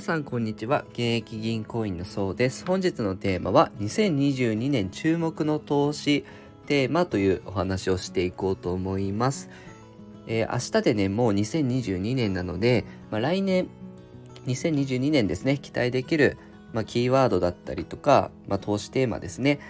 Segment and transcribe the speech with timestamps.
[0.00, 0.86] 皆さんこんにちは。
[0.92, 2.64] 現役銀行員のそうです。
[2.64, 6.24] 本日のテーマは2022年注目の投資
[6.64, 9.50] テーマというお話をしていこうと思います、
[10.26, 13.68] えー、明日でねもう2022年なので、まあ、来年
[14.46, 16.38] 2022年ですね期待できる、
[16.72, 19.60] まあ、キーワードだったりとか、まあ、投資テーマですね。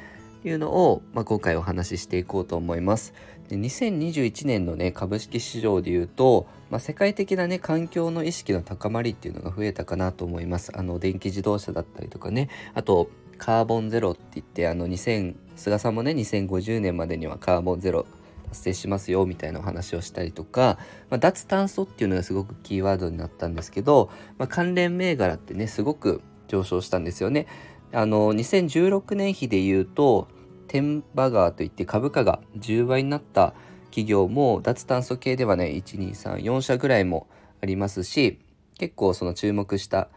[0.45, 3.15] いうのを、まあ、今回お話ししていこうと思います。
[3.49, 10.73] で2021年のね株式市場でいうと、まあ、世界的なね環境の意識の高まりっていうのが増えたかなと思います。
[10.77, 18.07] あの電気自動車だったりとかねあとカーボンゼロって言ってあの2000菅さんもね2050年までにはカーボンゼロ
[18.51, 20.79] 達成しますよみたいなお話をしたりとか、
[21.09, 27.47] まあ、脱炭素っていうのがすごくキーワードになったんですけど、まあ、関連銘柄ってねすごく上昇したんですよね。
[27.93, 30.29] あの2016年比で言うと
[30.69, 33.55] テンバガーといって株価が10倍になった
[33.87, 37.27] 企業も脱炭素系ではね1234社ぐらいも
[37.61, 38.39] ありますし
[38.79, 40.09] 結構その注目した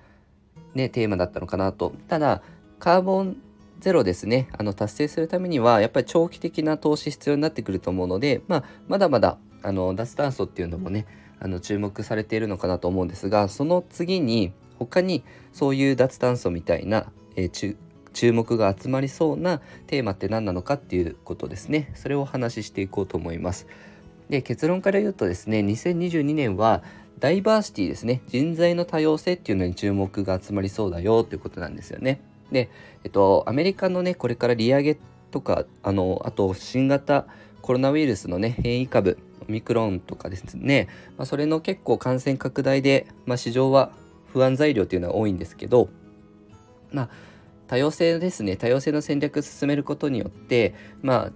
[0.76, 1.94] ねテーマだったのかなと。
[2.08, 2.42] ただ
[2.80, 3.38] カーボン
[3.80, 4.48] ゼロですね。
[4.58, 11.06] あの達成するためにはやっぱり長期的な投資必要になってくると思うので、まあ、まだまだあの脱炭素っていうのもね
[11.40, 17.76] あの注目されているのかなと思うんですがその次に他にそういう脱炭素みたいな、えー、
[18.14, 21.92] 注目が集まりそうなテーマって何なのかっていうことですね。
[21.96, 23.68] それをお話ししていこうと思います。
[24.30, 26.82] で結論から言うとですね2022年は
[27.20, 28.22] ダイバーシティですね。
[28.28, 32.22] 人材の多様性っていうのに注目が集まりそうだよということなんですよね。
[32.52, 32.70] で
[33.04, 34.98] えっとアメリカのねこれから利上げ
[35.32, 37.26] とかあのあと新型
[37.62, 40.88] コロナウイルスのね変異株オミクロンとかですね、
[41.18, 43.92] まあ、それの結構感染拡大で、まあ、市場は
[44.32, 45.90] 不安材料っていうのは多いんですけど
[46.94, 47.10] まあ
[47.68, 51.32] 多様性ですね多様性の戦略を進めることによってまあ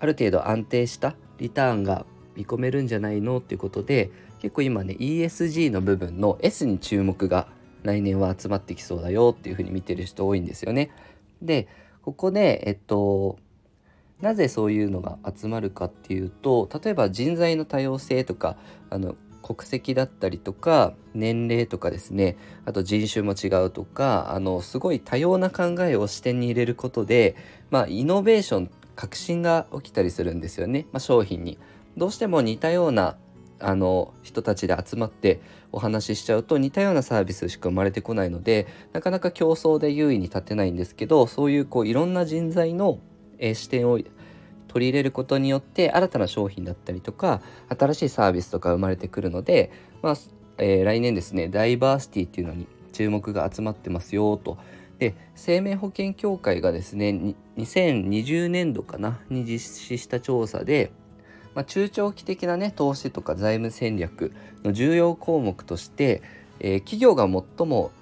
[0.00, 7.48] ある程度安定したリターンが見込めるんじゃないのっていうことで結構今ね ESG の部分の S に注目が
[7.82, 10.90] 来年は集まってきそうだよっていうふうに見てる人多いんですよね。
[11.42, 11.68] で
[12.02, 13.38] ここでえっと
[14.20, 18.56] なぜそういうのが集まるかっていうと例えば人材の多様性とか
[18.90, 19.14] あの
[19.48, 22.36] 国籍だったりとか年齢とかですね
[22.66, 27.34] あと人種も違うとかあのすごい多様な考えを視点に入れることで、
[27.70, 31.56] まあ、イノベーション革新が起きたりするんですよね、まあ、商品に。
[31.96, 33.16] どうしても似たような
[33.58, 35.40] あの人たちで集まって
[35.72, 43.00] お話ししちゃうと似たようなサービスしか生まれてこないのでなかなか競争で優位に立てないんですけどそういうこういろんな人材の、
[43.38, 43.98] えー、視点を
[44.68, 47.40] 取り入れることによって新たな商品だったりとか
[47.76, 50.16] 新しいサービスとか生まれてくるので、まあ
[50.58, 54.58] えー、来年ですねダイバーシティっていうのに注目が集まってますよと。
[54.98, 60.90] で生命保険協会がですね2020年度かなに実施した調査で、
[61.54, 64.32] まあ、中長期的なね投資とか財務戦略
[64.64, 66.20] の重要項目として、
[66.58, 67.92] えー、企業が最も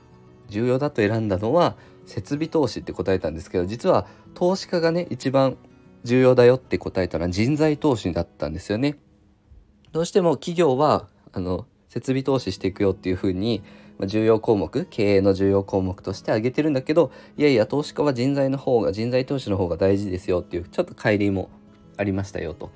[0.48, 5.58] 重要だと選んだのは設備投資って答えたんですけど実は投資家がね一番
[6.06, 8.98] 重要だよって答えたのは人材投資だったんですよね。
[9.92, 13.62] どうしても企業はあの設備投資していくよっていうふうに
[14.04, 21.48] 重要項目経営の重要項目として挙げてるんだけどいやいや投資家は人材の方が人材投資の方が大事ですよっていうちょっと乖離も
[21.96, 22.70] ありましたよと。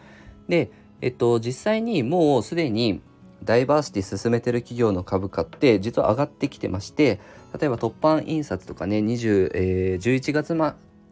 [0.48, 0.70] で、
[1.02, 3.02] えっと、実際にもうすでに
[3.44, 7.20] ダイバーシティ進めてる企業の株価って実は上がってきてまして
[7.58, 10.54] 例えば突版印刷とかね20、えー、11月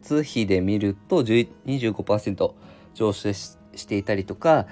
[0.01, 2.53] 月比で見ると25%
[2.93, 4.67] 上昇していたりとか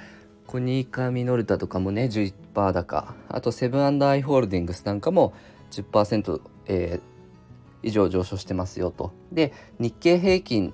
[0.46, 2.34] コニーカミノルタとかもね11%
[2.74, 5.34] 高あとセブンアイ・ホールディングスなんかも
[5.72, 9.12] 10%、えー、以上上昇してますよと。
[9.32, 10.74] で日経平均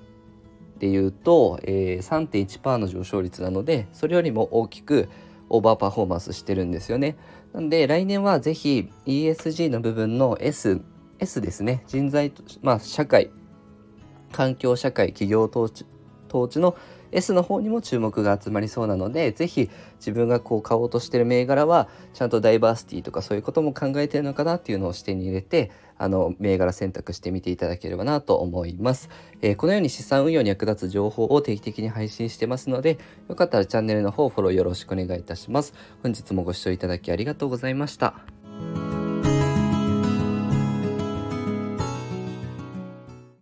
[0.78, 5.08] でいうと、えー、3.1%の上昇率なのでそれよりも大きく
[5.50, 7.16] オーバーパフォーマンスしてるんですよね。
[7.52, 10.80] なんで来年はぜひ ESG の部分の S
[11.20, 12.32] S ですね人材
[12.62, 13.30] まあ社会
[14.34, 15.86] 環境社会企業統治
[16.28, 16.76] 統治の
[17.12, 29.10] S の方にも注目が集まりそうなので是非自分がこう買おうとしてる銘柄はちゃんとダイバーシティとかそういうことも考えてるのかなっていうのを視点に入れてあの銘柄選択してみていただければなと思います、
[29.42, 32.98] えー、このように資産運用に役立つ情報を定期的に配信してますので
[33.28, 35.72] よかったらチャンネルの方フォローよろしくお願いいたします。
[36.02, 38.33] 本日もご視聴いただきありがとうございました。